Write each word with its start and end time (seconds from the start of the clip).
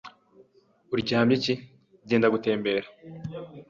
Uryamye 0.93 1.33
iki? 1.39 1.53
Genda 2.07 2.27
gutembera. 2.33 2.87